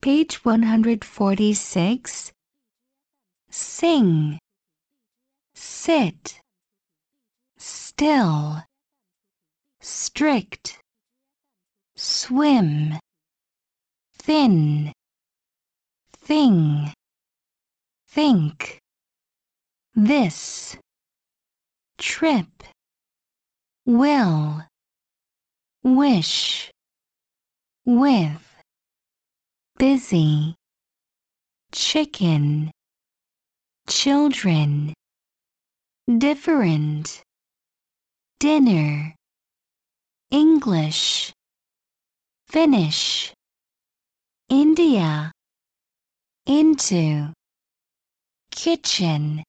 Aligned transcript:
Page 0.00 0.44
146. 0.44 2.32
Sing. 3.50 4.38
Sit. 5.54 6.40
Still. 7.56 8.62
Strict. 9.80 10.78
Swim. 11.96 12.94
Thin. 14.14 14.92
Thing. 16.12 16.94
Think. 18.06 18.78
This. 19.96 20.76
Trip. 21.98 22.62
Will. 23.84 24.62
Wish. 25.82 26.70
With 27.84 28.47
busy. 29.78 30.56
Chicken. 31.70 32.72
Children. 33.88 34.92
Different. 36.18 37.22
Dinner. 38.40 39.14
English. 40.32 41.32
Finish 42.48 43.32
India. 44.48 45.30
Into. 46.46 47.32
Kitchen 48.50 49.44